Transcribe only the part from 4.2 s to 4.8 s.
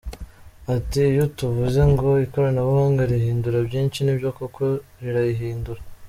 koko